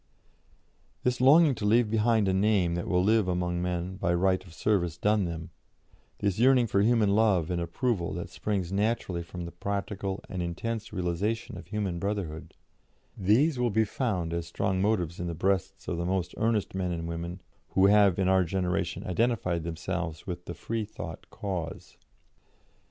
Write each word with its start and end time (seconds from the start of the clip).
"This 1.03 1.21
longing 1.21 1.53
to 1.53 1.63
leave 1.63 1.91
behind 1.91 2.27
a 2.27 2.33
name 2.33 2.73
that 2.73 2.87
will 2.87 3.03
live 3.03 3.27
among 3.27 3.61
men 3.61 3.97
by 3.97 4.15
right 4.15 4.43
of 4.43 4.51
service 4.51 4.97
done 4.97 5.25
them, 5.25 5.51
this 6.17 6.39
yearning 6.39 6.65
for 6.65 6.81
human 6.81 7.13
love 7.13 7.51
and 7.51 7.61
approval 7.61 8.11
that 8.15 8.31
springs 8.31 8.71
naturally 8.71 9.21
from 9.21 9.45
the 9.45 9.51
practical 9.51 10.23
and 10.27 10.41
intense 10.41 10.91
realisation 10.91 11.55
of 11.55 11.67
human 11.67 11.99
brotherhood 11.99 12.55
these 13.15 13.59
will 13.59 13.69
be 13.69 13.85
found 13.85 14.33
as 14.33 14.47
strong 14.47 14.81
motives 14.81 15.19
in 15.19 15.27
the 15.27 15.35
breasts 15.35 15.87
of 15.87 15.97
the 15.97 16.03
most 16.05 16.33
earnest 16.37 16.73
men 16.73 16.91
and 16.91 17.07
women 17.07 17.39
who 17.75 17.85
have 17.85 18.17
in 18.17 18.27
our 18.27 18.43
generation 18.43 19.05
identified 19.05 19.63
themselves 19.63 20.25
with 20.25 20.45
the 20.45 20.55
Freethought 20.55 21.29
cause. 21.29 21.97